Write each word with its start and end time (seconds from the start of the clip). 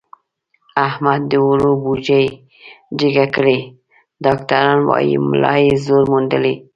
احمد 0.87 1.21
د 1.31 1.33
اوړو 1.45 1.71
بوجۍ 1.83 2.27
جګه 2.99 3.25
کړې، 3.35 3.59
ډاکټران 4.23 4.79
وایي 4.89 5.15
ملا 5.29 5.55
یې 5.65 5.73
زور 5.85 6.03
موندلی. 6.11 6.55